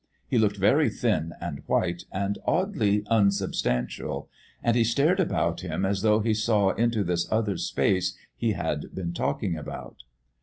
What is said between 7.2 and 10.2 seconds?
other space he had been talking about.